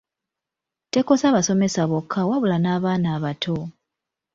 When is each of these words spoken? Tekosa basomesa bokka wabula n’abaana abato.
Tekosa 0.91 1.27
basomesa 1.35 1.81
bokka 1.89 2.19
wabula 2.29 2.57
n’abaana 2.59 3.07
abato. 3.17 3.55